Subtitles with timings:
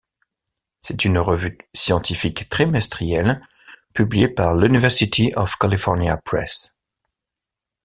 [0.79, 3.47] C'est une revue scientifique trimestrielle
[3.93, 6.75] publiée par l'University of California Press.